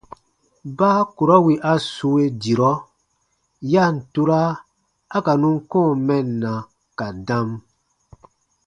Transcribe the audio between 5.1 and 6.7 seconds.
a ka nùn kɔ̃ɔ mɛnna